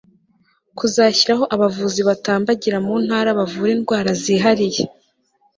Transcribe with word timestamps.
kuzashyiraho 0.77 1.43
abavuzi 1.55 2.01
batambagira 2.09 2.77
mu 2.85 2.93
ntara 3.05 3.29
bavura 3.39 3.71
indwara 3.77 4.11
zihariye 4.21 4.83